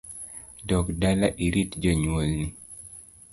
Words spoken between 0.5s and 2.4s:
Dog dala irit jonyuol